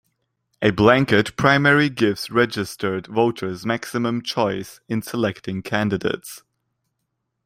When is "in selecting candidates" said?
4.89-6.41